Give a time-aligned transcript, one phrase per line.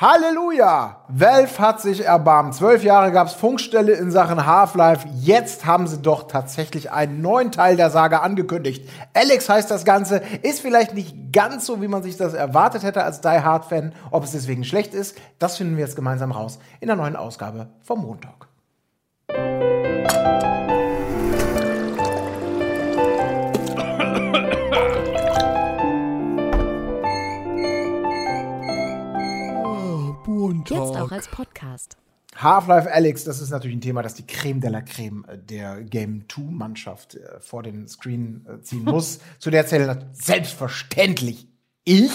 [0.00, 1.02] Halleluja!
[1.08, 2.54] Valve hat sich erbarmt.
[2.54, 5.08] Zwölf Jahre gab's Funkstelle in Sachen Half-Life.
[5.12, 8.88] Jetzt haben sie doch tatsächlich einen neuen Teil der Saga angekündigt.
[9.12, 10.22] Alex heißt das Ganze.
[10.42, 13.92] Ist vielleicht nicht ganz so, wie man sich das erwartet hätte als Die Hard-Fan.
[14.12, 17.66] Ob es deswegen schlecht ist, das finden wir jetzt gemeinsam raus in der neuen Ausgabe
[17.82, 18.46] vom Montag.
[30.70, 31.96] Jetzt auch als Podcast.
[32.36, 35.82] Half-Life Alex, das ist natürlich ein Thema, das die Creme de la Creme äh, der
[35.82, 39.20] Game 2-Mannschaft äh, vor den Screen äh, ziehen muss.
[39.38, 41.48] Zu der zählt selbstverständlich
[41.84, 42.12] ich,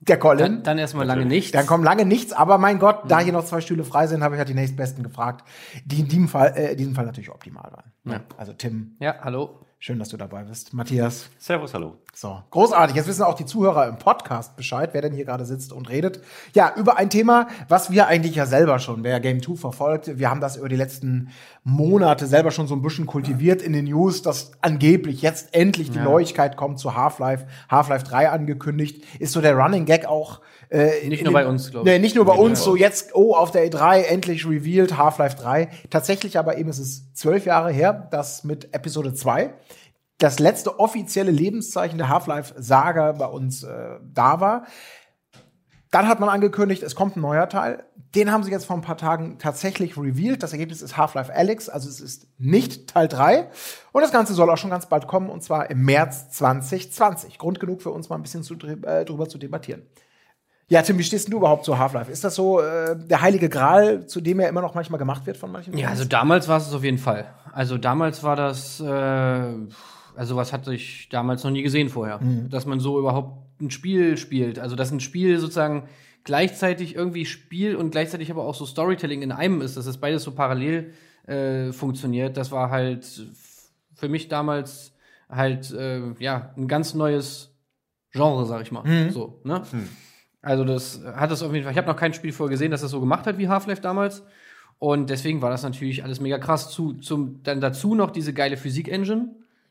[0.00, 0.38] der Colin.
[0.38, 1.52] Dann, dann erstmal lange nichts.
[1.52, 4.34] Dann kommt lange nichts, aber mein Gott, da hier noch zwei Stühle frei sind, habe
[4.34, 5.46] ich halt die nächstbesten gefragt,
[5.84, 7.92] die in diesem Fall, äh, in diesem Fall natürlich optimal waren.
[8.04, 8.20] Ja.
[8.36, 9.60] Also Tim, Ja, hallo.
[9.82, 10.74] Schön, dass du dabei bist.
[10.74, 11.30] Matthias.
[11.38, 11.96] Servus, hallo.
[12.14, 12.94] So, großartig.
[12.96, 16.20] Jetzt wissen auch die Zuhörer im Podcast Bescheid, wer denn hier gerade sitzt und redet.
[16.54, 20.28] Ja, über ein Thema, was wir eigentlich ja selber schon, wer Game 2 verfolgt, wir
[20.28, 21.30] haben das über die letzten
[21.64, 25.96] Monate selber schon so ein bisschen kultiviert in den News, dass angeblich jetzt endlich die
[25.98, 26.04] Ja.
[26.04, 29.02] Neuigkeit kommt zu Half-Life, Half-Life 3 angekündigt.
[29.18, 31.92] Ist so der Running Gag auch äh, Nicht nur den- bei uns, glaub ich.
[31.92, 35.36] Nee, nicht nur bei Nee, uns, so jetzt, oh, auf der E3 endlich revealed Half-Life
[35.36, 35.68] 3.
[35.90, 39.52] Tatsächlich aber eben ist es zwölf Jahre her, dass mit Episode 2
[40.20, 44.66] das letzte offizielle Lebenszeichen der Half-Life-Saga bei uns äh, da war.
[45.90, 47.84] Dann hat man angekündigt, es kommt ein neuer Teil.
[48.14, 50.42] Den haben sie jetzt vor ein paar Tagen tatsächlich revealed.
[50.42, 53.48] Das Ergebnis ist Half-Life Alyx, also es ist nicht Teil 3.
[53.92, 57.38] Und das Ganze soll auch schon ganz bald kommen, und zwar im März 2020.
[57.38, 59.82] Grund genug für uns mal ein bisschen zu, äh, drüber zu debattieren.
[60.68, 62.12] Ja, Tim, wie stehst du überhaupt zu Half-Life?
[62.12, 65.36] Ist das so äh, der heilige Gral, zu dem er immer noch manchmal gemacht wird
[65.36, 65.76] von manchen?
[65.76, 65.98] Ja, Fans?
[65.98, 67.26] also damals war es auf jeden Fall.
[67.52, 69.54] Also damals war das, äh,
[70.16, 74.16] also was hatte ich damals noch nie gesehen vorher, dass man so überhaupt ein Spiel
[74.16, 74.58] spielt.
[74.58, 75.88] Also dass ein Spiel sozusagen
[76.24, 80.22] gleichzeitig irgendwie Spiel und gleichzeitig aber auch so Storytelling in einem ist, dass das beides
[80.22, 80.92] so parallel
[81.26, 82.36] äh, funktioniert.
[82.36, 83.06] Das war halt
[83.94, 84.92] für mich damals
[85.28, 87.54] halt äh, ja ein ganz neues
[88.12, 88.82] Genre, sag ich mal.
[89.10, 89.62] So, ne?
[90.42, 91.72] Also das hat es auf jeden Fall.
[91.72, 94.22] Ich habe noch kein Spiel vorher gesehen, das das so gemacht hat wie Half-Life damals.
[94.78, 96.70] Und deswegen war das natürlich alles mega krass.
[96.70, 99.28] Zu, zum, dann dazu noch diese geile Physik-Engine,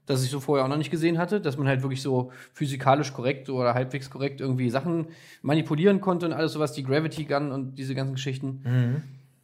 [0.10, 3.14] das ich so vorher auch noch nicht gesehen hatte, dass man halt wirklich so physikalisch
[3.14, 5.08] korrekt oder halbwegs korrekt irgendwie Sachen
[5.42, 8.62] manipulieren konnte und alles sowas, die Gravity Gun und diese ganzen Geschichten.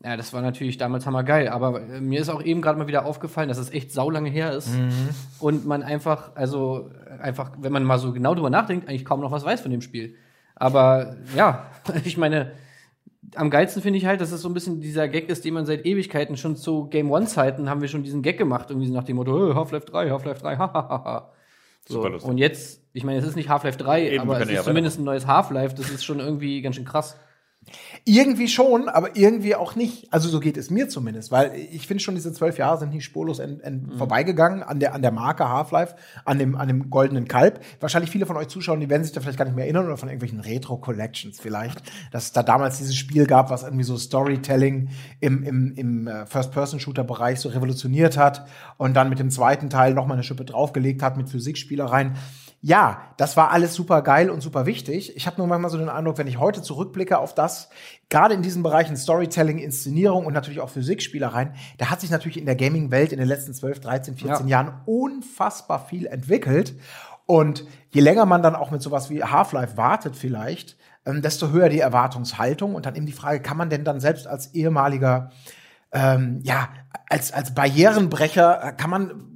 [0.04, 1.48] Ja, das war natürlich damals hammergeil.
[1.50, 4.54] Aber äh, mir ist auch eben gerade mal wieder aufgefallen, dass es echt saulange her
[4.54, 4.70] ist.
[5.40, 9.32] Und man einfach, also einfach, wenn man mal so genau drüber nachdenkt, eigentlich kaum noch
[9.32, 10.16] was weiß von dem Spiel.
[10.56, 11.72] Aber ja,
[12.04, 12.52] ich meine,
[13.36, 15.66] am geilsten finde ich halt, dass es so ein bisschen dieser Gag ist, den man
[15.66, 19.18] seit Ewigkeiten schon zu Game One-Zeiten haben wir schon diesen Gag gemacht, irgendwie nach dem
[19.18, 21.32] Motto, "Äh, Half-Life 3, Half-Life 3, hahaha.
[21.88, 21.96] so.
[21.96, 22.30] Super lustig.
[22.30, 25.00] Und jetzt, ich meine, es ist nicht Half-Life 3, Eben, aber es ja ist zumindest
[25.00, 27.18] ein neues Half-Life, das ist schon irgendwie ganz schön krass.
[28.04, 30.14] Irgendwie schon, aber irgendwie auch nicht.
[30.14, 33.04] Also so geht es mir zumindest, weil ich finde schon, diese zwölf Jahre sind nicht
[33.04, 37.28] spurlos en, en vorbeigegangen an der, an der Marke Half-Life, an dem, an dem goldenen
[37.28, 37.62] Kalb.
[37.80, 39.98] Wahrscheinlich viele von euch Zuschauern, die werden sich da vielleicht gar nicht mehr erinnern oder
[39.98, 41.82] von irgendwelchen Retro-Collections vielleicht,
[42.12, 44.90] dass es da damals dieses Spiel gab, was irgendwie so Storytelling
[45.20, 48.46] im, im, im äh, First-Person-Shooter-Bereich so revolutioniert hat
[48.78, 52.16] und dann mit dem zweiten Teil noch mal eine Schippe draufgelegt hat mit Physikspielereien.
[52.62, 55.16] Ja, das war alles super geil und super wichtig.
[55.16, 57.70] Ich habe nur manchmal so den Eindruck, wenn ich heute zurückblicke auf das,
[58.10, 62.46] gerade in diesen Bereichen Storytelling, Inszenierung und natürlich auch Physikspielereien, da hat sich natürlich in
[62.46, 64.64] der Gaming-Welt in den letzten 12, 13, 14 Ja.
[64.64, 66.74] Jahren unfassbar viel entwickelt.
[67.28, 71.70] Und je länger man dann auch mit sowas wie Half-Life wartet vielleicht, ähm, desto höher
[71.70, 75.32] die Erwartungshaltung und dann eben die Frage, kann man denn dann selbst als ehemaliger
[75.92, 76.70] ähm, ja,
[77.10, 79.35] als, als Barrierenbrecher äh, kann man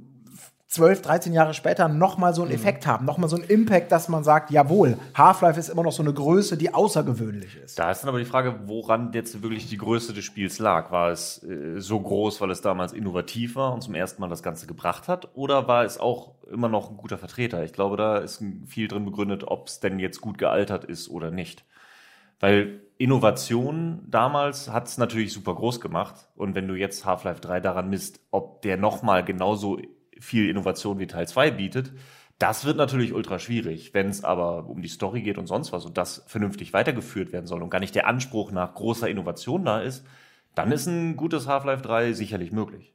[0.70, 3.90] 12, 13 Jahre später noch mal so einen Effekt haben, noch mal so einen Impact,
[3.90, 7.76] dass man sagt, jawohl, Half-Life ist immer noch so eine Größe, die außergewöhnlich ist.
[7.76, 10.92] Da ist dann aber die Frage, woran jetzt wirklich die Größe des Spiels lag.
[10.92, 14.44] War es äh, so groß, weil es damals innovativ war und zum ersten Mal das
[14.44, 15.30] Ganze gebracht hat?
[15.34, 17.64] Oder war es auch immer noch ein guter Vertreter?
[17.64, 21.32] Ich glaube, da ist viel drin begründet, ob es denn jetzt gut gealtert ist oder
[21.32, 21.64] nicht.
[22.38, 26.28] Weil Innovation damals hat es natürlich super groß gemacht.
[26.36, 29.80] Und wenn du jetzt Half-Life 3 daran misst, ob der nochmal genauso
[30.20, 31.92] viel Innovation wie Teil 2 bietet,
[32.38, 33.92] das wird natürlich ultra schwierig.
[33.92, 37.46] Wenn es aber um die Story geht und sonst was und das vernünftig weitergeführt werden
[37.46, 40.06] soll und gar nicht der Anspruch nach großer Innovation da ist,
[40.54, 42.94] dann ist ein gutes Half-Life 3 sicherlich möglich.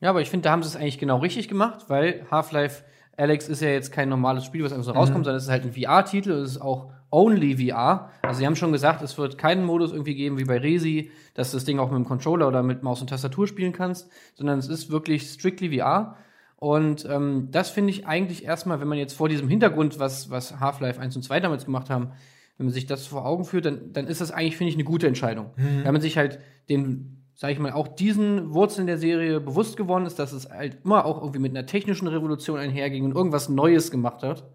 [0.00, 2.84] Ja, aber ich finde, da haben sie es eigentlich genau richtig gemacht, weil Half-Life
[3.16, 5.64] Alex ist ja jetzt kein normales Spiel, was einfach so rauskommt, sondern es ist halt
[5.64, 8.10] ein VR-Titel, es ist auch only VR.
[8.20, 11.50] Also sie haben schon gesagt, es wird keinen Modus irgendwie geben wie bei Resi, dass
[11.50, 14.58] du das Ding auch mit dem Controller oder mit Maus und Tastatur spielen kannst, sondern
[14.58, 16.16] es ist wirklich strictly VR.
[16.58, 20.58] Und ähm, das finde ich eigentlich erstmal, wenn man jetzt vor diesem Hintergrund, was, was
[20.58, 22.12] Half-Life 1 und 2 damals gemacht haben,
[22.56, 24.84] wenn man sich das vor Augen führt, dann, dann ist das eigentlich, finde ich, eine
[24.84, 25.50] gute Entscheidung.
[25.56, 25.84] Mhm.
[25.84, 26.38] Wenn man sich halt
[26.70, 30.78] den, sag ich mal, auch diesen Wurzeln der Serie bewusst geworden ist, dass es halt
[30.84, 34.48] immer auch irgendwie mit einer technischen Revolution einherging und irgendwas Neues gemacht hat.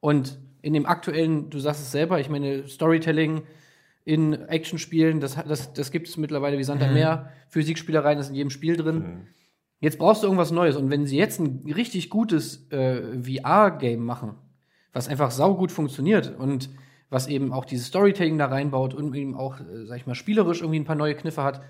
[0.00, 3.42] Und in dem aktuellen, du sagst es selber, ich meine, Storytelling
[4.06, 7.30] in Actionspielen, das, das, das gibt es mittlerweile wie Sand am Meer.
[7.48, 9.26] Physikspielereien ist in jedem Spiel drin.
[9.80, 10.76] Jetzt brauchst du irgendwas Neues.
[10.76, 14.34] Und wenn sie jetzt ein richtig gutes äh, VR-Game machen,
[14.92, 16.68] was einfach saugut funktioniert und
[17.08, 20.60] was eben auch dieses Storytelling da reinbaut und eben auch, äh, sag ich mal, spielerisch
[20.60, 21.62] irgendwie ein paar neue Kniffe hat,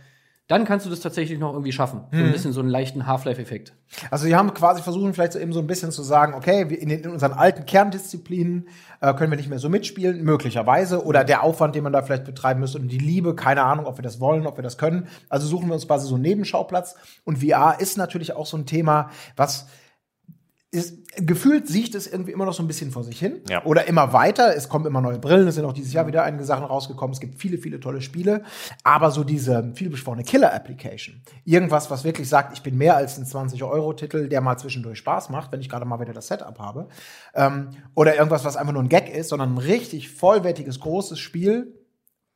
[0.51, 2.01] dann kannst du das tatsächlich noch irgendwie schaffen.
[2.11, 3.73] So ein bisschen so einen leichten Half-Life-Effekt.
[4.11, 6.89] Also sie haben quasi versuchen vielleicht so eben so ein bisschen zu sagen, okay, in,
[6.89, 8.67] den, in unseren alten Kerndisziplinen
[9.01, 12.25] äh, können wir nicht mehr so mitspielen, möglicherweise, oder der Aufwand, den man da vielleicht
[12.25, 15.07] betreiben müsste und die Liebe, keine Ahnung, ob wir das wollen, ob wir das können.
[15.29, 16.97] Also suchen wir uns quasi so einen Nebenschauplatz.
[17.23, 19.69] Und VR ist natürlich auch so ein Thema, was
[20.73, 23.41] ist, gefühlt sieht es irgendwie immer noch so ein bisschen vor sich hin.
[23.49, 23.65] Ja.
[23.65, 24.55] Oder immer weiter.
[24.57, 25.49] Es kommen immer neue Brillen.
[25.49, 27.13] Es sind auch dieses Jahr wieder einige Sachen rausgekommen.
[27.13, 28.45] Es gibt viele, viele tolle Spiele.
[28.85, 31.23] Aber so diese viel besprochene Killer-Application.
[31.45, 35.51] Irgendwas, was wirklich sagt, ich bin mehr als ein 20-Euro-Titel, der mal zwischendurch Spaß macht,
[35.51, 36.87] wenn ich gerade mal wieder das Setup habe.
[37.35, 41.80] Ähm, oder irgendwas, was einfach nur ein Gag ist, sondern ein richtig vollwertiges, großes Spiel,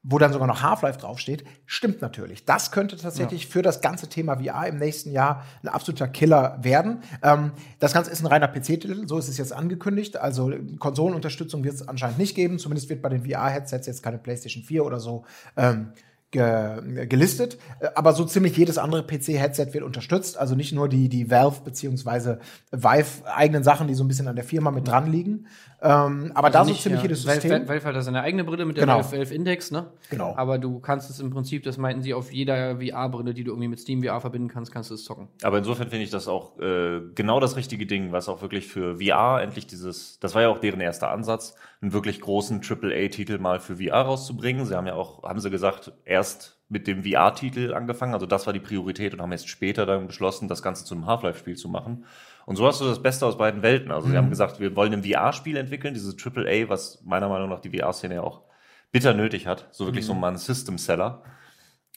[0.05, 2.45] wo dann sogar noch Half-Life draufsteht, stimmt natürlich.
[2.45, 7.03] Das könnte tatsächlich für das ganze Thema VR im nächsten Jahr ein absoluter Killer werden.
[7.23, 10.19] Ähm, das Ganze ist ein reiner PC-Titel, so ist es jetzt angekündigt.
[10.19, 12.59] Also Konsolenunterstützung wird es anscheinend nicht geben.
[12.59, 15.25] Zumindest wird bei den VR-Headsets jetzt keine PlayStation 4 oder so
[15.57, 15.93] ähm,
[16.35, 17.57] ge gelistet.
[17.81, 20.37] Äh, Aber so ziemlich jedes andere PC-Headset wird unterstützt.
[20.37, 22.41] Also nicht nur die, die Valve beziehungsweise
[22.71, 25.47] Vive eigenen Sachen, die so ein bisschen an der Firma mit dran liegen.
[25.81, 27.69] Ähm, aber da so nicht, ziemlich ja, jedes Valve, System.
[27.69, 28.97] Valve hat da seine eigene Brille mit der Genau.
[28.97, 29.87] Valve, Valve Index, ne?
[30.11, 30.35] Genau.
[30.37, 33.69] Aber du kannst es im Prinzip, das meinten sie, auf jeder VR-Brille, die du irgendwie
[33.69, 35.29] mit Steam VR verbinden kannst, kannst du es zocken.
[35.43, 38.97] Aber insofern finde ich das auch äh, genau das richtige Ding, was auch wirklich für
[38.97, 41.55] VR endlich dieses, das war ja auch deren erster Ansatz,
[41.85, 44.65] einen wirklich großen AAA-Titel mal für VR rauszubringen.
[44.65, 48.55] Sie haben ja auch, haben sie gesagt, erst mit dem VR-Titel angefangen, also das war
[48.55, 52.07] die Priorität und haben jetzt später dann beschlossen, das Ganze zu einem Half-Life-Spiel zu machen.
[52.47, 53.91] Und so hast du das Beste aus beiden Welten.
[53.91, 57.61] Also sie haben gesagt, wir wollen ein VR-Spiel entwickeln, dieses AAA, was meiner Meinung nach
[57.61, 58.43] die VR-Szene ja auch
[58.91, 59.69] bitter nötig hat.
[59.71, 61.23] So wirklich so mal ein System-Seller.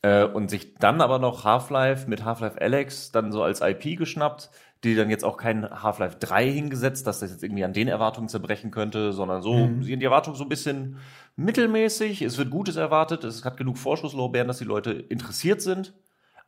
[0.02, 4.50] Äh, und sich dann aber noch Half-Life mit Half-Life Alex dann so als IP geschnappt,
[4.88, 8.30] die dann jetzt auch kein Half-Life 3 hingesetzt, dass das jetzt irgendwie an den Erwartungen
[8.30, 10.98] zerbrechen könnte, sondern so, sie haben die Erwartungen so ein bisschen
[11.36, 15.94] mittelmäßig, es wird Gutes erwartet, es hat genug Vorschusslorbeeren, dass die Leute interessiert sind.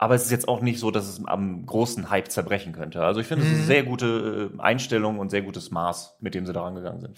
[0.02, 3.04] Aber es ist jetzt auch nicht so, dass es am großen Hype zerbrechen könnte.
[3.04, 6.36] Also ich finde, es ist eine sehr gute äh, Einstellung und sehr gutes Maß, mit
[6.36, 7.18] dem sie da rangegangen sind.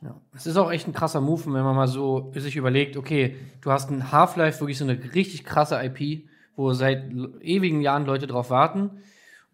[0.00, 0.16] Ja.
[0.34, 3.70] Es ist auch echt ein krasser Move, wenn man mal so sich überlegt, okay, du
[3.70, 8.48] hast ein Half-Life, wirklich so eine richtig krasse IP, wo seit ewigen Jahren Leute drauf
[8.48, 9.02] warten.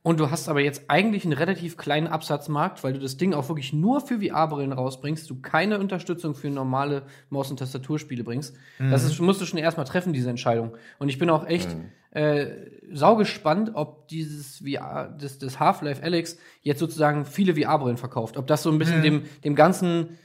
[0.02, 3.48] Und du hast aber jetzt eigentlich einen relativ kleinen Absatzmarkt, weil du das Ding auch
[3.48, 8.56] wirklich nur für VR-Brillen rausbringst, du keine Unterstützung für normale Maus- und Tastaturspiele bringst.
[8.90, 10.74] Das ist, musst du schon erstmal treffen, diese Entscheidung.
[10.98, 11.68] Und ich bin auch echt
[12.12, 12.46] äh,
[12.90, 18.38] saugespannt, ob dieses VR, das, das Half-Life Alex jetzt sozusagen viele VR-Brillen verkauft.
[18.38, 20.18] Ob das so ein bisschen dem, dem ganzen,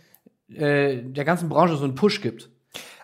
[0.48, 2.50] äh, der ganzen Branche so einen Push gibt.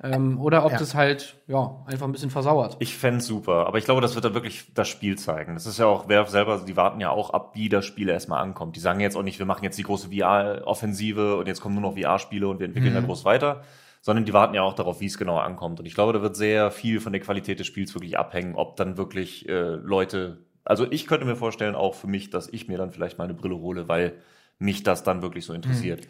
[0.03, 0.79] Ähm, oder ob Ja.
[0.79, 2.75] das halt, ja, einfach ein bisschen versauert.
[2.79, 5.53] Ich fänd's super, aber ich glaube, das wird dann wirklich das Spiel zeigen.
[5.53, 8.41] Das ist ja auch, wer selber, die warten ja auch ab, wie das Spiel erstmal
[8.41, 8.75] ankommt.
[8.75, 11.83] Die sagen jetzt auch nicht, wir machen jetzt die große VR-Offensive und jetzt kommen nur
[11.91, 13.61] noch VR-Spiele und wir entwickeln da groß weiter,
[14.01, 15.79] sondern die warten ja auch darauf, wie es genau ankommt.
[15.79, 18.75] Und ich glaube, da wird sehr viel von der Qualität des Spiels wirklich abhängen, ob
[18.77, 22.77] dann wirklich äh, Leute, also ich könnte mir vorstellen, auch für mich, dass ich mir
[22.79, 24.13] dann vielleicht mal eine Brille hole, weil
[24.57, 26.07] mich das dann wirklich so interessiert.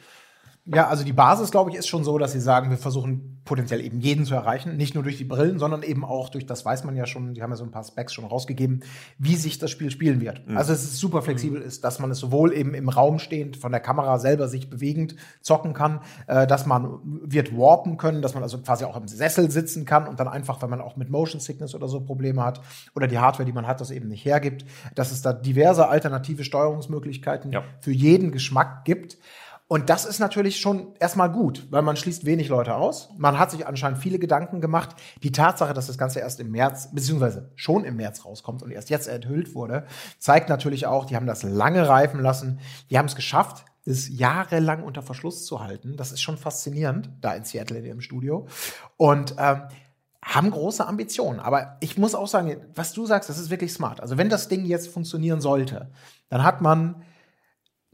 [0.65, 3.81] Ja, also die Basis, glaube ich, ist schon so, dass sie sagen, wir versuchen potenziell
[3.81, 4.77] eben jeden zu erreichen.
[4.77, 7.41] Nicht nur durch die Brillen, sondern eben auch durch, das weiß man ja schon, die
[7.41, 8.83] haben ja so ein paar Specs schon rausgegeben,
[9.17, 10.43] wie sich das Spiel spielen wird.
[10.53, 13.71] Also es ist super flexibel ist, dass man es sowohl eben im Raum stehend, von
[13.71, 18.43] der Kamera selber sich bewegend zocken kann, äh, dass man wird warpen können, dass man
[18.43, 21.41] also quasi auch im Sessel sitzen kann und dann einfach, wenn man auch mit Motion
[21.41, 22.61] Sickness oder so Probleme hat
[22.95, 26.43] oder die Hardware, die man hat, das eben nicht hergibt, dass es da diverse alternative
[26.43, 27.63] Steuerungsmöglichkeiten Ja.
[27.79, 29.17] für jeden Geschmack gibt.
[29.71, 33.07] Und das ist natürlich schon erstmal gut, weil man schließt wenig Leute aus.
[33.17, 34.97] Man hat sich anscheinend viele Gedanken gemacht.
[35.23, 38.89] Die Tatsache, dass das Ganze erst im März, beziehungsweise schon im März rauskommt und erst
[38.89, 39.85] jetzt enthüllt wurde,
[40.19, 42.59] zeigt natürlich auch, die haben das lange reifen lassen.
[42.89, 45.95] Die haben es geschafft, das jahrelang unter Verschluss zu halten.
[45.95, 48.47] Das ist schon faszinierend, da in Seattle in ihrem Studio.
[48.97, 49.61] Und ähm,
[50.21, 51.39] haben große Ambitionen.
[51.39, 54.01] Aber ich muss auch sagen, was du sagst, das ist wirklich smart.
[54.01, 55.91] Also wenn das Ding jetzt funktionieren sollte,
[56.27, 57.03] dann hat man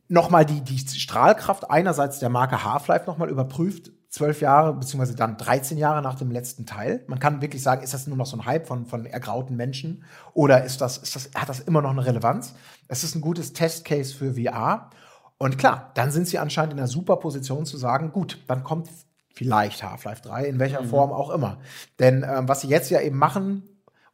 [0.08, 5.78] nochmal die, die Strahlkraft einerseits der Marke Half-Life nochmal überprüft, zwölf Jahre, beziehungsweise dann 13
[5.78, 7.04] Jahre nach dem letzten Teil.
[7.08, 10.04] Man kann wirklich sagen, ist das nur noch so ein Hype von, von ergrauten Menschen
[10.34, 12.56] oder ist das, ist das, hat das immer noch eine Relevanz?
[12.88, 14.90] Es ist ein gutes Testcase für VR.
[15.38, 18.90] Und klar, dann sind sie anscheinend in einer super Position zu sagen, gut, dann kommt
[19.34, 21.60] vielleicht Half-Life 3, in welcher Form auch immer.
[22.00, 23.64] Denn ähm, was sie jetzt ja eben machen,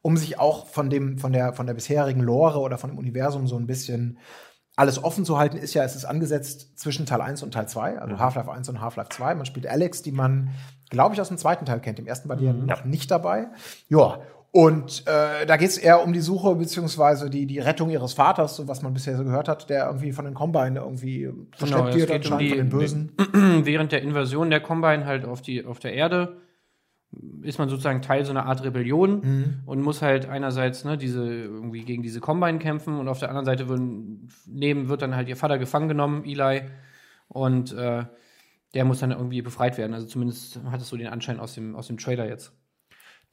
[0.02, 3.46] um sich auch von dem, von der, von der bisherigen Lore oder von dem Universum
[3.46, 4.18] so ein bisschen
[4.76, 7.98] alles offen zu halten, ist ja, es ist angesetzt zwischen Teil 1 und Teil 2,
[7.98, 9.34] also Half-Life 1 und Half-Life 2.
[9.36, 10.50] Man spielt Alex, die man,
[10.90, 11.98] glaube ich, aus dem zweiten Teil kennt.
[11.98, 13.46] Im ersten war die ja noch nicht dabei.
[13.88, 14.18] Ja.
[14.50, 18.54] Und äh, da geht es eher um die Suche beziehungsweise die, die Rettung ihres Vaters,
[18.54, 22.08] so was man bisher so gehört hat, der irgendwie von den Combine irgendwie versteckt es
[22.08, 23.12] wird um die- von den Bösen.
[23.64, 26.36] während der Invasion der Combine halt auf, die, auf der Erde
[27.42, 29.54] ist man sozusagen Teil so einer Art Rebellion Mhm.
[29.66, 33.44] und muss halt einerseits ne, diese irgendwie gegen diese Combine kämpfen und auf der anderen
[33.44, 36.62] Seite würden, neben wird dann halt ihr Vater gefangen genommen, Eli,
[37.28, 38.04] und äh,
[38.74, 39.94] der muss dann irgendwie befreit werden.
[39.94, 42.52] Also zumindest hat es so den Anschein aus dem, aus dem Trailer jetzt.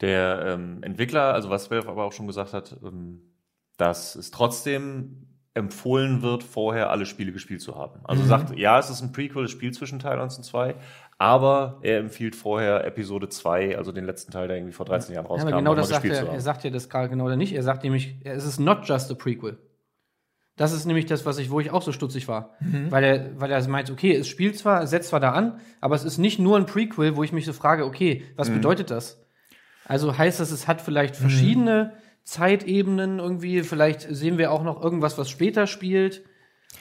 [0.00, 3.22] Der ähm, Entwickler, also was Valve aber auch schon gesagt hat, ähm,
[3.76, 8.00] dass es trotzdem empfohlen wird, vorher alle Spiele gespielt zu haben.
[8.04, 10.74] Also sagt, ja, es ist ein Prequel, das Spiel zwischen Teil 1 und 2,
[11.18, 15.24] aber er empfiehlt vorher Episode 2, also den letzten Teil, der irgendwie vor 13 Jahren
[15.24, 17.26] Ja, rauskam, aber genau das sagt gespielt er, zu er sagt ja das gerade genau
[17.26, 17.52] oder nicht.
[17.52, 19.58] Er sagt nämlich, es ist not just a prequel.
[20.56, 22.50] Das ist nämlich das, was ich, wo ich auch so stutzig war.
[22.90, 25.94] Weil er, weil er meint, okay, es spielt zwar, es setzt zwar da an, aber
[25.94, 29.24] es ist nicht nur ein Prequel, wo ich mich so frage, okay, was bedeutet das?
[29.86, 31.92] Also heißt das, es hat vielleicht verschiedene
[32.24, 36.24] Zeitebenen irgendwie, vielleicht sehen wir auch noch irgendwas, was später spielt.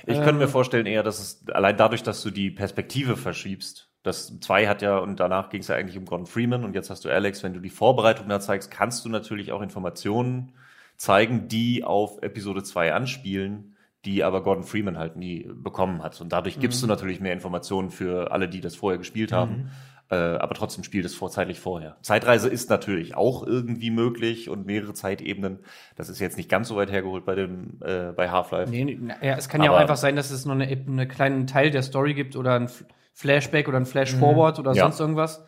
[0.06, 4.40] Ich könnte mir vorstellen eher, dass es allein dadurch, dass du die Perspektive verschiebst, das
[4.40, 7.06] 2 hat ja, und danach ging es ja eigentlich um Gordon Freeman und jetzt hast
[7.06, 10.54] du Alex, wenn du die Vorbereitung da zeigst, kannst du natürlich auch Informationen
[10.98, 16.20] zeigen, die auf Episode 2 anspielen, die aber Gordon Freeman halt nie bekommen hat.
[16.22, 19.70] Und dadurch gibst du natürlich mehr Informationen für alle, die das vorher gespielt haben.
[20.12, 21.96] Äh, aber trotzdem spielt es vorzeitlich vorher.
[22.02, 25.60] Zeitreise ist natürlich auch irgendwie möglich und mehrere Zeitebenen.
[25.96, 28.70] Das ist jetzt nicht ganz so weit hergeholt bei dem äh, bei Half-Life.
[28.70, 31.08] Nee, nee, ja, es kann ja auch Aber- einfach sein, dass es nur eine, einen
[31.08, 32.70] kleinen Teil der Story gibt oder ein
[33.14, 34.84] Flashback oder ein Flash-Forward oder Ja.
[34.84, 35.46] sonst irgendwas.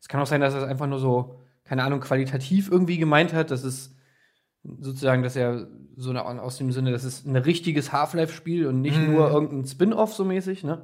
[0.00, 1.34] Es kann auch sein, dass er es einfach nur so,
[1.64, 3.50] keine Ahnung, qualitativ irgendwie gemeint hat.
[3.50, 3.94] Das ist
[4.62, 8.98] sozusagen, dass er so eine, aus dem Sinne, das ist ein richtiges Half-Life-Spiel und nicht
[8.98, 10.82] nur irgendein Spin-off so mäßig, ne?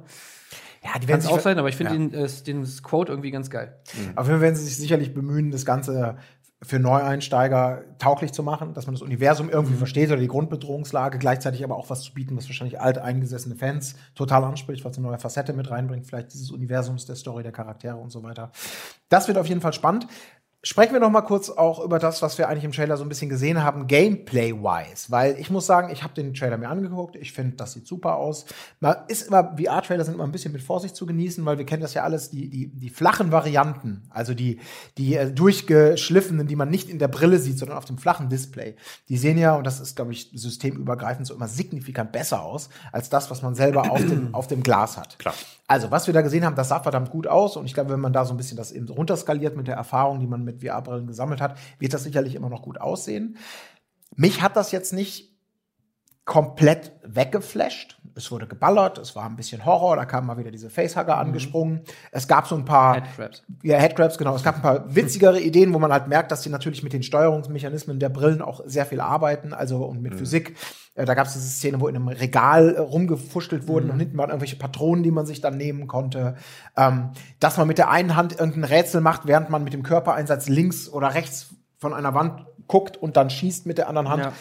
[0.85, 1.97] Ja, die werden es auch sein, aber ich finde Ja.
[1.97, 3.79] den, äh, den Quote irgendwie ganz geil.
[4.15, 6.17] Auf jeden Fall werden sie sich sicherlich bemühen, das Ganze
[6.61, 11.63] für Neueinsteiger tauglich zu machen, dass man das Universum irgendwie versteht oder die Grundbedrohungslage, gleichzeitig
[11.63, 15.53] aber auch was zu bieten, was wahrscheinlich alteingesessene Fans total anspricht, was eine neue Facette
[15.53, 18.51] mit reinbringt, vielleicht dieses Universums, der Story, der Charaktere und so weiter.
[19.09, 20.07] Das wird auf jeden Fall spannend.
[20.67, 23.09] Sprechen wir noch mal kurz auch über das, was wir eigentlich im Trailer so ein
[23.09, 27.33] bisschen gesehen haben, Gameplay-wise, weil ich muss sagen, ich habe den Trailer mir angeguckt, ich
[27.33, 28.47] finde, das sieht super aus.
[28.79, 31.83] Man ist immer, VR-Trailer sind immer ein bisschen mit Vorsicht zu genießen, weil wir kennen
[31.83, 34.59] das ja alles, die, die, die flachen Varianten, also die,
[34.97, 38.75] die äh, durchgeschliffenen, die man nicht in der Brille sieht, sondern auf dem flachen Display.
[39.07, 43.09] Die sehen ja, und das ist, glaube ich, systemübergreifend so immer signifikant besser aus, als
[43.09, 45.19] das, was man selber auf dem, auf dem Glas hat.
[45.19, 45.35] Klar.
[45.67, 47.57] Also, was wir da gesehen haben, das sah verdammt gut aus.
[47.57, 50.19] Und ich glaube, wenn man da so ein bisschen das eben runterskaliert mit der Erfahrung,
[50.19, 53.37] die man mit VR-Brillen gesammelt hat, wird das sicherlich immer noch gut aussehen.
[54.15, 55.35] Mich hat das jetzt nicht
[56.25, 57.99] komplett weggeflasht.
[58.15, 61.81] Es wurde geballert, es war ein bisschen Horror, da kamen mal wieder diese Facehugger angesprungen.
[62.11, 63.43] Es gab so ein paar Headcrabs.
[63.61, 64.35] ja, Headcrabs, genau.
[64.35, 67.03] Es gab ein paar witzigere Ideen, wo man halt merkt, dass die natürlich mit den
[67.03, 70.55] Steuerungsmechanismen der Brillen auch sehr viel arbeiten, also und mit Physik.
[70.95, 74.17] Äh, Da gab es diese Szene, wo in einem Regal äh, rumgefuchtelt wurden und hinten
[74.17, 76.35] waren irgendwelche Patronen, die man sich dann nehmen konnte.
[76.75, 80.49] Ähm, dass man mit der einen Hand irgendein Rätsel macht, während man mit dem Körpereinsatz
[80.49, 84.23] links oder rechts von einer Wand guckt und dann schießt mit der anderen Hand.
[84.23, 84.33] Ja.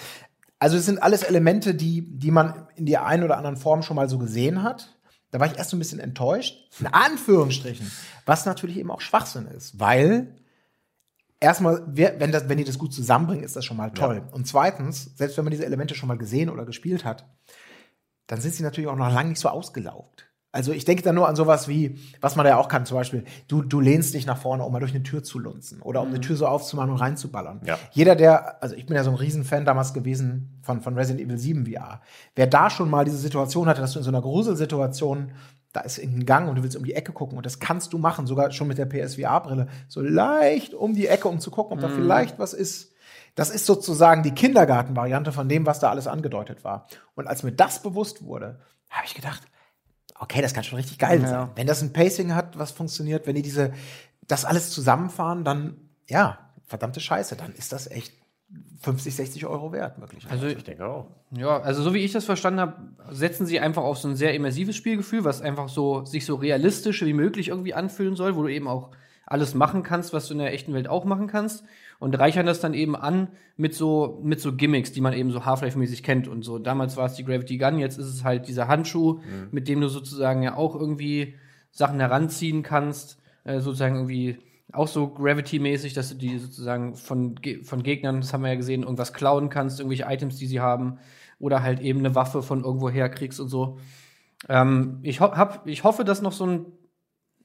[0.59, 3.97] Also es sind alles Elemente, die, die man in der einen oder anderen Form schon
[3.97, 4.97] mal so gesehen hat.
[5.31, 7.91] Da war ich erst so ein bisschen enttäuscht, in Anführungsstrichen,
[8.25, 10.37] was natürlich eben auch Schwachsinn ist, weil
[11.41, 14.23] erstmal, wenn, das, wenn die das gut zusammenbringen, ist das schon mal toll.
[14.33, 17.27] Und zweitens, selbst wenn man diese Elemente schon mal gesehen oder gespielt hat,
[18.27, 20.31] dann sind sie natürlich auch noch lange nicht so ausgelaugt.
[20.55, 22.97] Also ich denke da nur an sowas wie, was man da ja auch kann, zum
[22.97, 26.01] Beispiel, du, du lehnst dich nach vorne, um mal durch eine Tür zu lunzen oder
[26.01, 27.61] um eine Tür so aufzumachen und reinzuballern.
[27.65, 27.77] Ja.
[27.91, 31.39] Jeder, der, also ich bin ja so ein Riesenfan damals gewesen von, von Resident Evil
[31.39, 32.01] 7 VR.
[32.37, 35.33] Wer da schon mal diese Situation hatte, dass du in so einer Gruselsituation,
[35.75, 37.99] da ist irgendein Gang und du willst um die Ecke gucken und das kannst du
[37.99, 41.81] machen, sogar schon mit der PSVR-Brille, so leicht um die Ecke, um zu gucken, ob
[41.81, 42.93] da vielleicht was ist.
[43.35, 46.87] Das ist sozusagen die Kindergartenvariante von dem, was da alles angedeutet war.
[47.17, 49.43] Und als mir das bewusst wurde, habe ich gedacht,
[50.21, 51.29] okay, das kann schon richtig geil Ja.
[51.29, 51.49] sein.
[51.57, 53.73] Wenn das ein Pacing hat, was funktioniert, wenn die diese,
[54.29, 55.77] das alles zusammenfahren, dann,
[56.09, 58.13] ja, verdammte Scheiße, dann ist das echt
[58.81, 60.47] 50, 60 Euro wert, möglicherweise.
[60.47, 61.07] Also Ich denke auch.
[61.31, 62.75] Ja, also so wie ich das verstanden habe,
[63.11, 67.03] setzen sie einfach auf so ein sehr immersives Spielgefühl, was einfach so sich so realistisch
[67.05, 68.91] wie möglich irgendwie anfühlen soll, wo du eben auch
[69.27, 71.65] alles machen kannst, was du in der echten Welt auch machen kannst
[71.99, 75.47] und reichern das dann eben an mit so mit so Gimmicks, die man eben so
[75.47, 76.59] Half-Life-mäßig kennt und so.
[76.59, 79.21] Damals war es die Gravity Gun, jetzt ist es halt dieser Handschuh,
[79.51, 81.35] mit dem du sozusagen ja auch irgendwie
[81.71, 83.19] Sachen heranziehen kannst.
[83.45, 84.39] äh, sozusagen irgendwie
[84.75, 88.83] auch so Gravity-mäßig, dass du die sozusagen von, von Gegnern, das haben wir ja gesehen,
[88.83, 90.99] irgendwas klauen kannst, irgendwelche Items, die sie haben,
[91.39, 93.79] oder halt eben eine Waffe von irgendwo her kriegst und so.
[94.49, 96.67] Ähm, ich, ho hab, ich hoffe, dass noch so ein,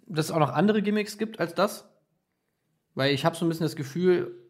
[0.06, 1.90] dass es auch noch andere Gimmicks gibt als das.
[2.96, 4.49] Weil ich habe so ein bisschen das Gefühl,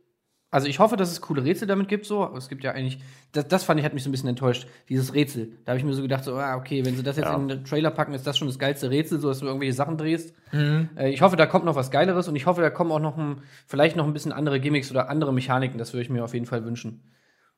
[0.52, 2.24] also ich hoffe, dass es coole Rätsel damit gibt, so.
[2.24, 3.00] Aber es gibt ja eigentlich,
[3.34, 5.52] das, das fand ich, hat mich so ein bisschen enttäuscht, dieses Rätsel.
[5.66, 7.36] Da habe ich mir so gedacht, so, ah, okay, wenn sie das jetzt Ja.
[7.36, 9.98] in den Trailer packen, ist das schon das geilste Rätsel, so dass du irgendwelche Sachen
[9.98, 10.34] drehst.
[10.52, 13.18] Äh, ich hoffe, da kommt noch was Geileres und ich hoffe, da kommen auch noch
[13.18, 15.78] ein, vielleicht noch ein bisschen andere Gimmicks oder andere Mechaniken.
[15.78, 17.04] Das würde ich mir auf jeden Fall wünschen.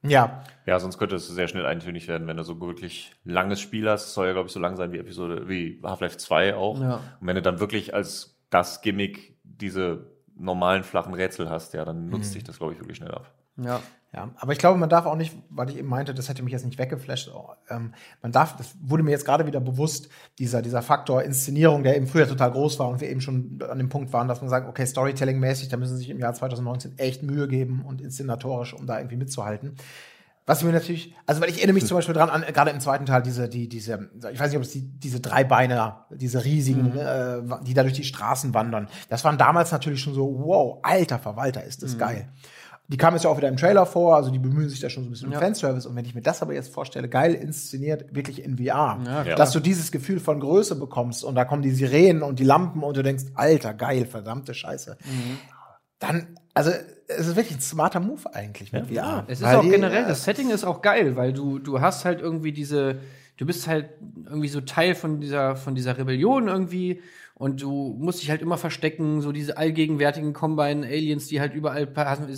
[0.04, 3.88] Ja, Ja, sonst könnte es sehr schnell eintönig werden, wenn du so wirklich langes Spiel
[3.88, 4.08] hast.
[4.08, 6.82] Es soll ja, glaube ich, so lang sein wie Episode, wie Half-Life 2 auch.
[6.82, 6.96] Ja.
[7.22, 10.11] Und wenn du dann wirklich als das Gimmick diese
[10.42, 13.32] normalen flachen Rätsel hast, ja, dann nutzt sich das, glaube ich, wirklich schnell ab.
[13.58, 13.82] Ja.
[14.14, 16.52] Ja, aber ich glaube, man darf auch nicht, weil ich eben meinte, das hätte mich
[16.52, 20.62] jetzt nicht weggeflasht, oh, ähm, man darf, das wurde mir jetzt gerade wieder bewusst, dieser,
[20.62, 23.88] dieser Faktor Inszenierung, der eben früher total groß war und wir eben schon an dem
[23.88, 27.24] Punkt waren, dass man sagt, okay, Storytelling-mäßig, da müssen sie sich im Jahr 2019 echt
[27.24, 29.78] Mühe geben und inszenatorisch, um da irgendwie mitzuhalten.
[30.48, 33.06] Was mir natürlich, also weil ich erinnere mich zum Beispiel dran an, gerade im zweiten
[33.06, 36.98] Teil, diese, die, diese, ich weiß nicht, ob es die, diese drei Beine, diese riesigen,
[36.98, 38.88] äh, die da durch die Straßen wandern.
[39.08, 42.28] Das waren damals natürlich schon so, wow, alter Verwalter, ist das geil.
[42.88, 45.04] Die kamen jetzt ja auch wieder im Trailer vor, also die bemühen sich da schon
[45.04, 45.40] so ein bisschen um Ja.
[45.40, 45.86] Fanservice.
[45.86, 49.52] Und wenn ich mir das aber jetzt vorstelle, geil inszeniert, wirklich in VR, Ja, dass
[49.52, 52.98] du dieses Gefühl von Größe bekommst und da kommen die Sirenen und die Lampen und
[52.98, 54.98] du denkst, alter, geil, verdammte Scheiße.
[56.00, 56.72] Dann, also,
[57.18, 59.26] es ist wirklich ein smarter Move eigentlich mit VR.
[59.28, 62.06] Es ist Weil auch die- generell, das Setting ist auch geil, weil du, du hast
[62.06, 63.00] halt irgendwie diese,
[63.38, 63.90] du bist halt
[64.26, 67.02] irgendwie so Teil von dieser, von dieser Rebellion irgendwie
[67.36, 71.88] und du musst dich halt immer verstecken, so diese allgegenwärtigen Combine-Aliens, die halt überall,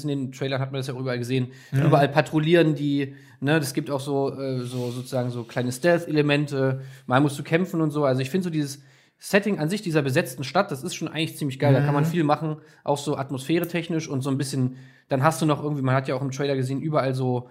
[0.01, 3.73] in den Trailern hat man das ja auch überall gesehen, überall patrouillieren die, ne, das
[3.73, 8.05] gibt auch so, äh, so sozusagen so kleine Stealth-Elemente, mal musst du kämpfen und so,
[8.05, 8.81] also ich finde so dieses
[9.25, 11.71] Setting an sich dieser besetzten Stadt, das ist schon eigentlich ziemlich geil.
[11.71, 14.75] Da kann man viel machen, auch so atmosphäretechnisch und so ein bisschen.
[15.07, 17.49] Dann hast du noch irgendwie, man hat ja auch im Trailer gesehen, überall so,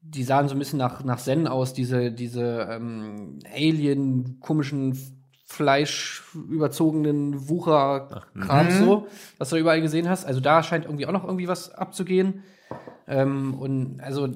[0.00, 4.98] die sahen so ein bisschen nach, nach Zen aus, diese, diese ähm, Alien, komischen,
[5.44, 9.06] Fleisch überzogenen Wucher-Krams so,
[9.38, 10.24] was du überall gesehen hast.
[10.24, 12.42] Also da scheint irgendwie auch noch irgendwie was abzugehen.
[13.06, 14.28] Ähm, und also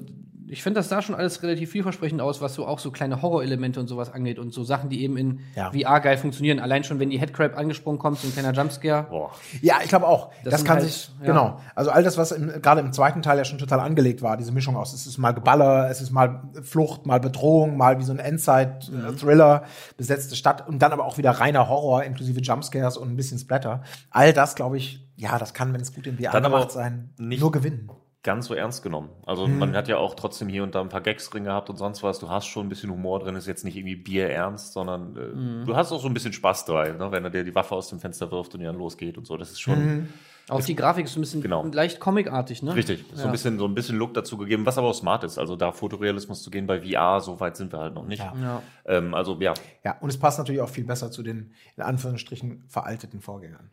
[0.49, 3.79] ich finde, das sah schon alles relativ vielversprechend aus, was so auch so kleine Horrorelemente
[3.79, 5.71] und sowas angeht und so Sachen, die eben in Ja.
[5.71, 6.59] VR geil funktionieren.
[6.59, 9.03] Allein schon, wenn die Headcrab angesprungen kommt, so ein kleiner Jumpscare.
[9.09, 9.31] Boah.
[9.61, 10.31] Ja, ich glaube auch.
[10.43, 11.25] Das, Das kann halt- sich, ja.
[11.27, 11.59] genau.
[11.75, 14.75] Also all das, was gerade im zweiten Teil ja schon total angelegt war, diese Mischung
[14.77, 18.19] aus, es ist mal Geballer, es ist mal Flucht, mal Bedrohung, mal wie so ein
[18.19, 19.63] Endzeit-Thriller,
[19.97, 23.81] besetzte Stadt und dann aber auch wieder reiner Horror, inklusive Jumpscares und ein bisschen Splatter.
[24.09, 27.09] All das, glaube ich, ja, das kann, wenn es gut in VR Dann gemacht sein,
[27.17, 27.89] nicht- nur gewinnen.
[28.27, 29.09] Ganz so ernst genommen.
[29.25, 29.57] Also Mhm.
[29.57, 32.03] man hat ja auch trotzdem hier und da ein paar Gags drin gehabt und sonst
[32.03, 32.19] was.
[32.19, 35.65] Du hast schon ein bisschen Humor drin, ist jetzt nicht irgendwie bierernst, sondern äh, Mhm.
[35.65, 37.09] du hast auch so ein bisschen Spaß dabei, ne?
[37.09, 39.37] wenn er dir die Waffe aus dem Fenster wirft und die dann losgeht und so.
[39.37, 40.09] Das ist schon Mhm.
[40.49, 41.65] Auch die Grafik ist so ein bisschen Genau.
[41.65, 42.73] leicht comicartig, ne?
[42.75, 43.03] richtig.
[43.13, 43.25] So Ja.
[43.25, 45.37] ein bisschen, so ein bisschen Look dazu gegeben, was aber auch smart ist.
[45.37, 48.19] Also da Fotorealismus zu gehen bei VR, so weit sind wir halt noch nicht.
[48.19, 48.33] Ja.
[48.41, 48.61] Ja.
[48.85, 52.63] Ähm, also ja, Ja, und es passt natürlich auch viel besser zu den, in Anführungsstrichen,
[52.67, 53.71] veralteten Vorgängern.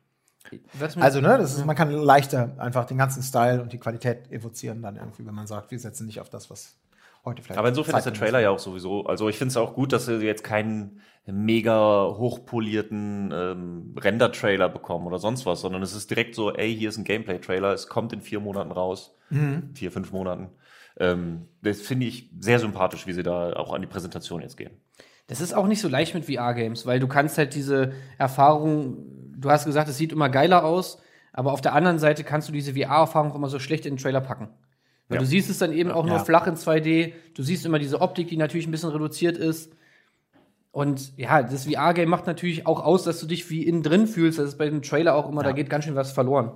[0.97, 4.83] Also, ne, das ist, man kann leichter einfach den ganzen Style und die Qualität evozieren
[4.83, 6.77] dann irgendwie, wenn man sagt, wir setzen nicht auf das, was
[7.25, 7.59] heute vielleicht.
[7.59, 10.07] Aber insofern ist der Trailer ja auch sowieso, also ich finde es auch gut, dass
[10.07, 16.35] sie jetzt keinen mega hochpolierten ähm, Render-Trailer bekommen oder sonst was, sondern es ist direkt
[16.35, 19.17] so, ey, hier ist ein Gameplay-Trailer, es kommt in vier Monaten raus,
[19.73, 20.51] vier, fünf Monaten.
[20.99, 24.73] Ähm, das finde ich sehr sympathisch, wie sie da auch an die Präsentation jetzt gehen.
[25.27, 29.51] Das ist auch nicht so leicht mit VR-Games, weil du kannst halt diese Erfahrung, du
[29.51, 30.99] hast gesagt, es sieht immer geiler aus,
[31.33, 34.03] aber auf der anderen Seite kannst du diese VR-Erfahrung auch immer so schlecht in den
[34.03, 34.49] Trailer packen.
[35.09, 35.21] Weil Ja.
[35.21, 36.25] du siehst es dann eben auch nur Ja.
[36.25, 39.73] flach in 2D, du siehst immer diese Optik, die natürlich ein bisschen reduziert ist.
[40.73, 44.39] Und ja, das VR-Game macht natürlich auch aus, dass du dich wie innen drin fühlst.
[44.39, 46.53] Das ist bei dem Trailer auch immer, da geht ganz schön was verloren.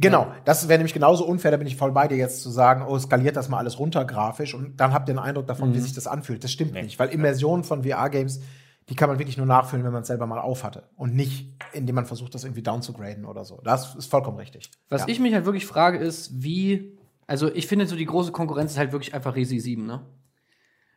[0.00, 2.84] Genau, das wäre nämlich genauso unfair, da bin ich voll bei dir jetzt zu sagen,
[2.88, 5.78] oh, skaliert das mal alles runter grafisch und dann habt ihr einen Eindruck davon, wie
[5.78, 5.82] Mhm.
[5.82, 6.42] sich das anfühlt.
[6.42, 8.40] Das stimmt nicht, weil Immersion von VR-Games,
[8.88, 11.94] die kann man wirklich nur nachfühlen, wenn man es selber mal aufhatte und nicht, indem
[11.94, 13.60] man versucht, das irgendwie downzugraden oder so.
[13.62, 14.70] Das ist vollkommen richtig.
[14.88, 15.08] Was ja.
[15.08, 18.78] ich mich halt wirklich frage, ist, wie, also ich finde so die große Konkurrenz ist
[18.78, 20.00] halt wirklich einfach Resi 7, ne?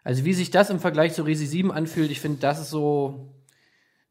[0.04, 3.34] Also wie sich das im Vergleich zu Resi 7 anfühlt, ich finde, das ist so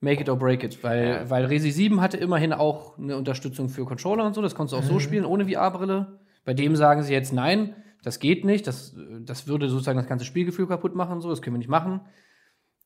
[0.00, 3.84] make it or break it, weil, weil Resi 7 hatte immerhin auch eine Unterstützung für
[3.84, 6.18] Controller und so, das konntest du auch so spielen, ohne VR-Brille.
[6.44, 10.24] Bei dem sagen sie jetzt, nein, das geht nicht, das, das würde sozusagen das ganze
[10.24, 12.00] Spielgefühl kaputt machen, so, das können wir nicht machen.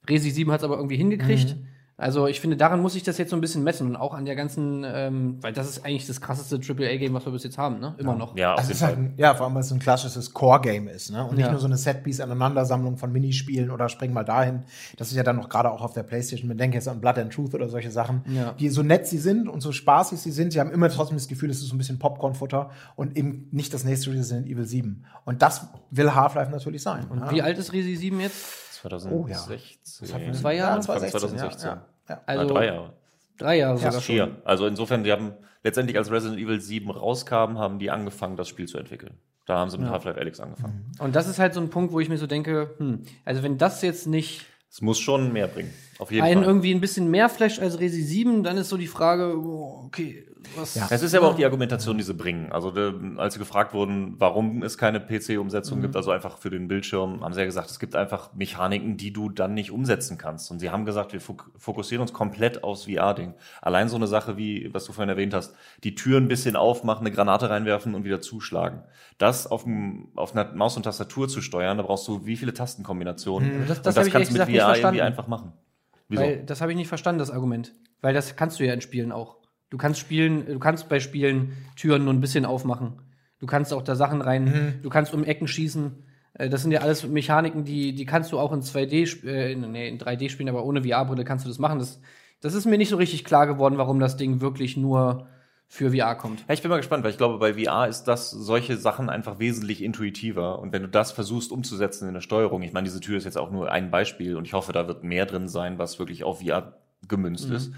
[0.09, 1.57] Resi 7 hat es aber irgendwie hingekriegt.
[2.01, 4.25] Also ich finde, daran muss ich das jetzt so ein bisschen messen und auch an
[4.25, 7.81] der ganzen, ähm, weil das ist eigentlich das krasseste AAA-Game, was wir bis jetzt haben,
[7.81, 7.97] ne?
[7.99, 8.37] Immer noch.
[8.37, 10.87] Ja, auf Also ist halt, ein, ja, vor allem, weil es so ein klassisches Core-Game
[10.87, 11.25] ist, ne?
[11.27, 11.51] Und nicht Ja.
[11.51, 14.63] nur so eine Set-Piece-Aneinandersammlung von Minispielen oder spring mal dahin.
[14.97, 16.47] Das ist ja dann noch gerade auch auf der Playstation.
[16.47, 18.53] Man denkt jetzt an Blood and Truth oder solche Sachen, Ja.
[18.53, 20.53] die so nett sie sind und so spaßig sie sind.
[20.53, 23.75] Sie haben immer trotzdem das Gefühl, es ist so ein bisschen Popcorn-Futter und eben nicht
[23.75, 25.05] das nächste Resident Evil 7.
[25.25, 27.07] Und das will Half-Life natürlich sein.
[27.11, 27.31] Und ja.
[27.33, 28.68] wie alt ist Resi 7 jetzt?
[28.81, 30.35] 2016.
[30.35, 30.77] Zwei Jahre?
[30.77, 31.69] Ja, 2016, 2016.
[31.69, 31.75] Ja,
[32.09, 32.23] ja, ja.
[32.27, 32.93] Also Ah, drei Jahre.
[33.39, 34.03] drei Jahre Ja, sogar schon.
[34.15, 34.37] Vier.
[34.45, 38.67] Also insofern, die haben letztendlich, als Resident Evil 7 rauskam, haben die angefangen, das Spiel
[38.67, 39.15] zu entwickeln.
[39.47, 40.93] Da haben sie mit Half-Life Alyx angefangen.
[40.99, 43.57] Und das ist halt so ein Punkt, wo ich mir so denke, hm, also wenn
[43.57, 45.73] das jetzt nicht Es muss schon mehr bringen.
[45.99, 46.45] Auf jeden einen Fall.
[46.45, 50.25] irgendwie ein bisschen mehr flasht als Resi 7, dann ist so die Frage, oh, okay,
[50.57, 50.77] was.
[50.77, 50.87] Ja.
[50.91, 52.53] Es ist aber auch die Argumentation, die sie bringen.
[52.53, 56.69] Also, de, als sie gefragt wurden, warum es keine PC-Umsetzung gibt, also einfach für den
[56.69, 60.51] Bildschirm, haben sie ja gesagt, es gibt einfach Mechaniken, die du dann nicht umsetzen kannst.
[60.53, 63.35] Und sie haben gesagt, wir fok fokussieren uns komplett aufs VR-Ding.
[63.61, 67.05] Allein so eine Sache wie, was du vorhin erwähnt hast, die Tür ein bisschen aufmachen,
[67.05, 68.85] eine Granate reinwerfen und wieder zuschlagen.
[69.19, 72.55] Das auf, dem, auf einer Maus und Tastatur zu steuern, da brauchst du wie viele
[72.55, 73.67] Tastenkombinationen.
[73.67, 75.53] Das- das und das ich kannst du mit VR irgendwie einfach machen.
[76.09, 76.23] Wieso?
[76.23, 77.73] Weil das habe ich nicht verstanden, das Argument.
[78.01, 79.37] Weil das kannst du ja in Spielen auch.
[79.71, 82.95] Du kannst spielen, du kannst bei Spielen Türen nur ein bisschen aufmachen.
[83.39, 84.83] Du kannst auch da Sachen rein, Mhm.
[84.83, 85.93] du kannst um Ecken schießen.
[86.35, 89.55] Äh, Das sind ja alles Mechaniken, die, die kannst du auch in 2D, sp- äh,
[89.55, 91.79] nee, in 3D spielen, aber ohne VR-Brille kannst du das machen.
[91.79, 92.01] Das,
[92.41, 95.27] das ist mir nicht so richtig klar geworden, warum das Ding wirklich nur
[95.71, 96.41] für VR kommt.
[96.49, 99.39] Ja, ich bin mal gespannt, weil ich glaube, bei VR ist das solche Sachen einfach
[99.39, 100.59] wesentlich intuitiver.
[100.61, 103.37] Und wenn du das versuchst umzusetzen in der Steuerung, ich meine, diese Tür ist jetzt
[103.37, 106.41] auch nur ein Beispiel und ich hoffe, da wird mehr drin sein, was wirklich auf
[106.41, 107.73] VR gemünzt ist.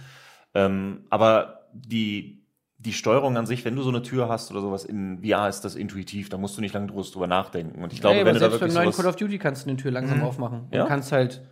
[0.54, 2.44] Ähm, aber die,
[2.78, 5.62] die Steuerung an sich, wenn du so eine Tür hast oder sowas in VR, ist
[5.62, 7.82] das intuitiv, da musst du nicht lange groß drüber nachdenken.
[7.82, 9.66] Und ich glaube, Ey, wenn du da selbst beim wirklich neuen Call of Duty kannst
[9.66, 10.68] du eine Tür langsam aufmachen.
[10.70, 10.84] Ja?
[10.84, 11.42] Du kannst halt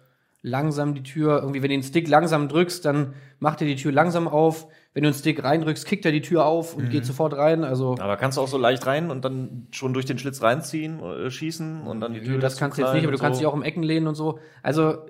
[0.42, 3.92] langsam die Tür, irgendwie, wenn du den Stick langsam drückst, dann macht er die Tür
[3.92, 4.68] langsam auf.
[4.94, 7.64] Wenn du den Stick reindrückst, kickt er die Tür auf und geht sofort rein.
[7.64, 11.00] Also, aber kannst du auch so leicht rein und dann schon durch den Schlitz reinziehen,
[11.00, 13.46] äh, schießen und dann die Tür das kannst du jetzt nicht, aber du kannst dich
[13.46, 14.38] auch um Ecken lehnen und so.
[14.62, 15.06] Also,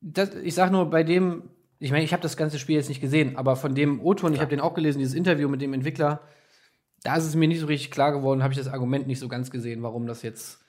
[0.00, 3.00] das, ich sag nur, bei dem, ich meine, ich habe das ganze Spiel jetzt nicht
[3.00, 6.20] gesehen, aber von dem O-Ton, ich habe den auch gelesen, dieses Interview mit dem Entwickler,
[7.02, 9.28] da ist es mir nicht so richtig klar geworden, habe ich das Argument nicht so
[9.28, 10.60] ganz gesehen, warum das jetzt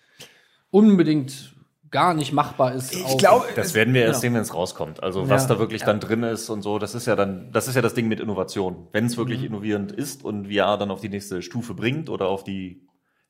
[0.71, 1.55] unbedingt
[1.91, 2.93] gar nicht machbar ist.
[2.95, 4.21] Ich glaube, Das werden wir erst Ja.
[4.21, 5.01] sehen, wenn es rauskommt.
[5.03, 5.47] Also was Ja.
[5.49, 7.93] da wirklich dann drin ist und so, das ist ja dann, das ist ja das
[7.93, 8.87] Ding mit Innovation.
[8.91, 9.17] Wenn es Mhm.
[9.21, 12.87] wirklich innovierend ist und VR dann auf die nächste Stufe bringt oder auf die,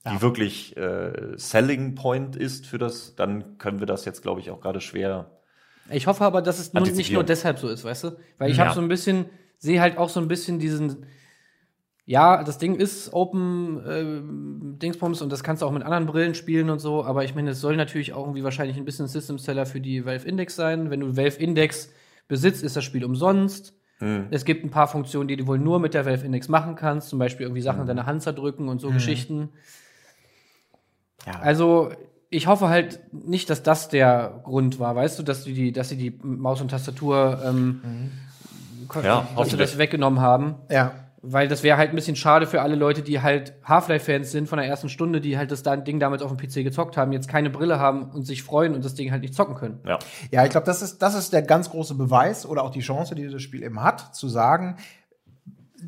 [0.10, 4.50] die wirklich äh, Selling Point ist für das, dann können wir das jetzt, glaube ich,
[4.50, 5.32] auch gerade schwer.
[5.90, 8.12] Ich hoffe aber, dass es nun nicht nur deshalb so ist, weißt du?
[8.38, 8.66] Weil ich Ja.
[8.66, 9.26] habe so ein bisschen,
[9.58, 11.06] sehe halt auch so ein bisschen diesen,
[12.12, 16.34] ja, das Ding ist Open äh, Dingsbums und das kannst du auch mit anderen Brillen
[16.34, 19.38] spielen und so, aber ich meine, es soll natürlich auch irgendwie wahrscheinlich ein bisschen System
[19.38, 20.90] Seller für die Valve Index sein.
[20.90, 21.92] Wenn du Valve Index
[22.28, 23.76] besitzt, ist das Spiel umsonst.
[24.32, 27.10] Es gibt ein paar Funktionen, die du wohl nur mit der Valve Index machen kannst,
[27.10, 29.50] zum Beispiel irgendwie Sachen in deine Hand zerdrücken und so Geschichten.
[31.28, 31.40] Ja.
[31.42, 31.92] Also,
[32.30, 35.90] ich hoffe halt nicht, dass das der Grund war, weißt du, dass die, die dass
[35.90, 37.82] sie die Maus und Tastatur, ähm,
[38.88, 40.56] ko- Ja, dass sie das weggenommen haben.
[40.72, 40.92] ja.
[41.22, 44.58] Weil das wäre halt ein bisschen schade für alle Leute, die halt Half-Life-Fans sind von
[44.58, 47.28] der ersten Stunde, die halt das da- Ding damals auf dem PC gezockt haben, jetzt
[47.28, 49.80] keine Brille haben und sich freuen und das Ding halt nicht zocken können.
[49.86, 50.00] Ja.
[50.32, 53.16] Ja, ich glaube, das ist, das ist der ganz große Beweis oder auch die Chance,
[53.16, 54.78] die dieses Spiel eben hat, zu sagen,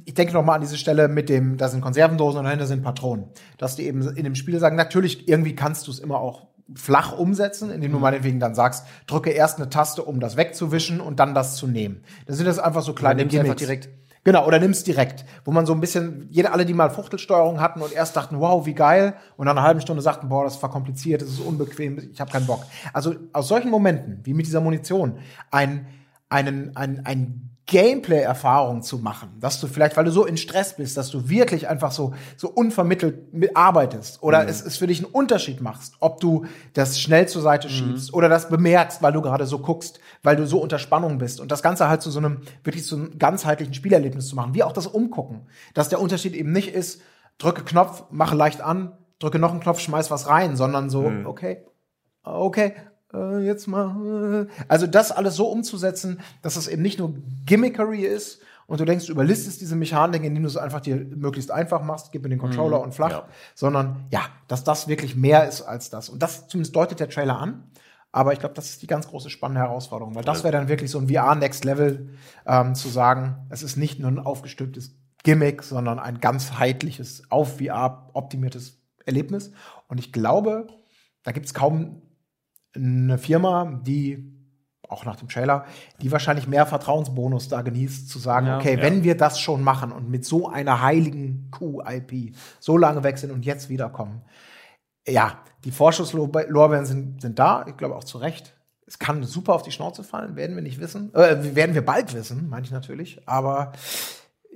[0.06, 2.82] ich denke noch mal an diese Stelle mit dem, da sind Konservendosen und dahinter sind
[2.84, 3.26] Patronen.
[3.58, 7.18] Dass die eben in dem Spiel sagen, natürlich, irgendwie kannst du es immer auch flach
[7.18, 11.36] umsetzen, indem du meinetwegen dann sagst, drücke erst eine Taste, um das wegzuwischen und dann
[11.36, 12.04] das zu nehmen.
[12.26, 13.62] Dann sind das einfach so kleine nimm's einfach Gimmicks.
[13.62, 13.90] direkt.
[14.24, 17.82] Genau, oder nimm's direkt, wo man so ein bisschen, jede, alle, die mal Fuchtelsteuerung hatten
[17.82, 20.70] und erst dachten, wow, wie geil, und nach einer halben Stunde sagten, boah, das war
[20.70, 22.64] kompliziert, das ist unbequem, ich habe keinen Bock.
[22.94, 25.18] Also aus solchen Momenten, wie mit dieser Munition,
[25.50, 25.88] ein,
[26.30, 30.98] einen, ein, ein Gameplay-Erfahrung zu machen, dass du vielleicht, weil du so in Stress bist,
[30.98, 35.14] dass du wirklich einfach so, so unvermittelt mit arbeitest oder es, es für dich einen
[35.14, 39.46] Unterschied machst, ob du das schnell zur Seite schiebst oder das bemerkst, weil du gerade
[39.46, 42.42] so guckst, weil du so unter Spannung bist und das Ganze halt zu so einem,
[42.66, 46.52] wirklich zu einem ganzheitlichen Spielerlebnis zu machen, wie auch das Umgucken, dass der Unterschied eben
[46.52, 47.02] nicht ist,
[47.38, 51.64] drücke Knopf, mache leicht an, drücke noch einen Knopf, schmeiß was rein, sondern so, okay,
[52.24, 52.74] okay,
[53.14, 54.48] äh, jetzt mal.
[54.48, 54.64] Äh.
[54.68, 57.14] Also das alles so umzusetzen, dass es eben nicht nur
[57.46, 61.52] Gimmickery ist und du denkst, du überlistest diese Mechanik, indem du es einfach dir möglichst
[61.52, 63.28] einfach machst, gib mir den Controller und flach, ja.
[63.54, 66.10] sondern ja, dass das wirklich mehr ist als das.
[66.10, 67.64] Und das zumindest deutet der Trailer an.
[68.14, 70.92] Aber ich glaube, das ist die ganz große spannende Herausforderung, weil das wäre dann wirklich
[70.92, 72.10] so ein VR Next Level
[72.46, 78.10] ähm, zu sagen, es ist nicht nur ein aufgestülptes Gimmick, sondern ein ganzheitliches, auf VR
[78.14, 79.52] optimiertes Erlebnis.
[79.88, 80.68] Und ich glaube,
[81.24, 82.02] da gibt es kaum
[82.76, 84.28] eine Firma, die
[84.88, 85.66] auch nach dem Trailer,
[86.02, 88.58] die wahrscheinlich mehr Vertrauensbonus da genießt, zu sagen, Ja.
[88.58, 88.82] okay, Ja.
[88.82, 93.32] wenn wir das schon machen und mit so einer heiligen Kuh-IP so lange weg sind
[93.32, 94.22] und jetzt wiederkommen,
[95.08, 98.56] ja, die Vorschusslorbeeren sind, sind da, ich glaube auch zu Recht.
[98.86, 101.14] Es kann super auf die Schnauze fallen, werden wir nicht wissen.
[101.14, 103.26] Äh, werden wir bald wissen, meine ich natürlich.
[103.28, 103.72] Aber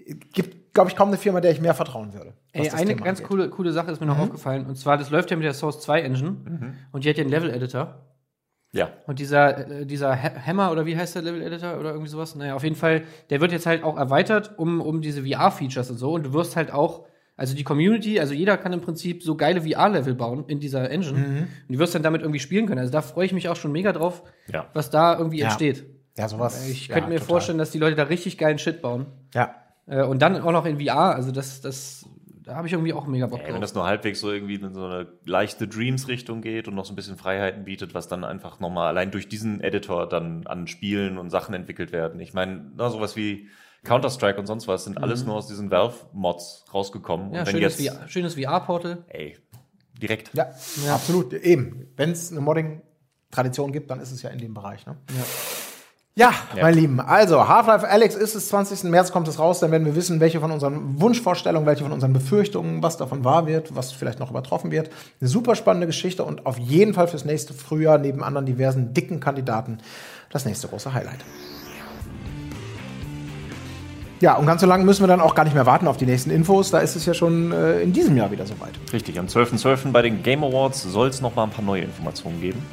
[0.05, 2.33] es gibt, glaube ich, kaum eine Firma, der ich mehr vertrauen würde.
[2.51, 3.27] Ey, eine Thema ganz angeht.
[3.29, 4.67] coole, coole Sache ist mir noch aufgefallen.
[4.67, 6.75] Und zwar, das läuft ja mit der Source 2 Engine.
[6.91, 8.01] Und die hat ja einen Level-Editor.
[8.71, 8.89] Ja.
[9.07, 12.35] Und dieser, äh, dieser Ha- Hammer oder wie heißt der Level Editor oder irgendwie sowas?
[12.35, 15.97] Naja, auf jeden Fall, der wird jetzt halt auch erweitert um, um diese VR-Features und
[15.97, 16.11] so.
[16.13, 17.05] Und du wirst halt auch,
[17.37, 21.47] also die Community, also jeder kann im Prinzip so geile VR-Level bauen in dieser Engine.
[21.69, 22.79] Und du wirst dann damit irgendwie spielen können.
[22.79, 24.67] Also da freue ich mich auch schon mega drauf, Ja.
[24.73, 25.45] was da irgendwie Ja.
[25.47, 25.85] entsteht.
[26.17, 26.67] Ja, sowas.
[26.69, 27.27] Ich ja, könnte mir total.
[27.27, 29.05] vorstellen, dass die Leute da richtig geilen Shit bauen.
[29.33, 29.55] Ja.
[29.87, 31.15] Äh, und dann auch noch in VR.
[31.15, 32.05] Also das, das,
[32.43, 33.55] da habe ich irgendwie auch mega Bock Ey, drauf.
[33.55, 36.93] wenn das nur halbwegs so irgendwie in so eine leichte Dreams-Richtung geht und noch so
[36.93, 41.17] ein bisschen Freiheiten bietet, was dann einfach nochmal allein durch diesen Editor dann an Spielen
[41.17, 42.19] und Sachen entwickelt werden.
[42.19, 43.47] Ich meine, sowas wie
[43.83, 47.29] Counter-Strike und sonst was sind alles nur aus diesen Valve-Mods rausgekommen.
[47.29, 47.33] Mhm.
[47.35, 49.05] ja, und wenn schönes, VR schönes VR-Portal.
[49.07, 49.37] ey,
[50.01, 50.31] direkt.
[50.33, 50.49] Ja,
[50.89, 51.33] absolut.
[51.33, 51.87] Eben.
[51.95, 54.85] Wenn es eine Modding-Tradition gibt, dann ist es ja in dem Bereich.
[54.85, 54.97] Ne?
[55.15, 55.23] Ja.
[56.61, 57.01] Meine Lieben.
[57.01, 58.89] Also, Half-Life Alex ist es 20.
[58.89, 59.59] März, kommt es raus.
[59.59, 63.47] Dann werden wir wissen, welche von unseren Wunschvorstellungen, welche von unseren Befürchtungen, was davon wahr
[63.47, 64.89] wird, was vielleicht noch übertroffen wird.
[65.19, 69.19] Eine super spannende Geschichte und auf jeden Fall fürs nächste Frühjahr neben anderen diversen dicken
[69.19, 69.79] Kandidaten
[70.29, 71.19] das nächste große Highlight.
[74.21, 76.05] Ja, und ganz so lange müssen wir dann auch gar nicht mehr warten auf die
[76.05, 76.71] nächsten Infos.
[76.71, 78.71] Da ist es ja schon äh, in diesem Jahr wieder soweit.
[78.93, 79.91] Richtig, am 12.12.
[79.91, 82.65] bei den Game Awards soll es noch mal ein paar neue Informationen geben.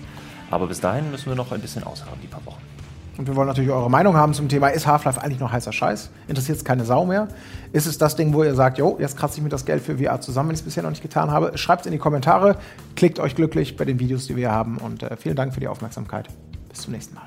[0.52, 2.71] Aber bis dahin müssen wir noch ein bisschen ausharren, die paar Wochen.
[3.18, 6.10] Und wir wollen natürlich eure Meinung haben zum Thema, ist Half-Life eigentlich noch heißer Scheiß?
[6.28, 7.28] Interessiert es keine Sau mehr?
[7.72, 9.98] Ist es das Ding, wo ihr sagt, jo, jetzt kratze ich mir das Geld für
[9.98, 11.56] VR zusammen, wenn ich es bisher noch nicht getan habe?
[11.58, 12.56] Schreibt es in die Kommentare,
[12.96, 15.68] klickt euch glücklich bei den Videos, die wir haben und äh, vielen Dank für die
[15.68, 16.28] Aufmerksamkeit.
[16.70, 17.26] Bis zum nächsten Mal.